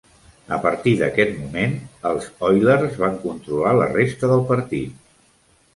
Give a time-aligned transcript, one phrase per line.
[0.55, 1.75] A partir d'aquest moment,
[2.13, 4.97] els Oilers van controlar la resta del partit.